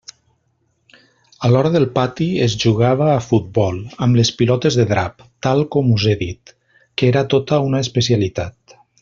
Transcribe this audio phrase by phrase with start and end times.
[1.47, 3.77] A l'hora del pati es jugava a futbol,
[4.07, 8.77] amb les pilotes de drap, tal com us he dit, que era tota una especialitat.